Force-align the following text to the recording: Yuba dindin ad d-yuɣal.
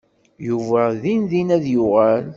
Yuba 0.47 0.81
dindin 1.01 1.49
ad 1.55 1.61
d-yuɣal. 1.63 2.25